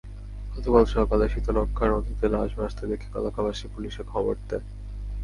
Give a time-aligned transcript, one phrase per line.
[0.53, 4.65] গতকাল সকালে শীতলক্ষ্যা নদীতে লাশ ভাসতে দেখে এলাকাবাসী পুলিশে খবর দেয়।